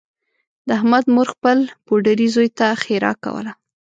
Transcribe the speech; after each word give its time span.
د 0.67 0.69
احمد 0.77 1.05
مور 1.13 1.27
خپل 1.35 1.57
پوډري 1.85 2.27
زوی 2.35 2.49
ته 2.57 2.67
ښېرا 2.83 3.11
کوله 3.23 3.51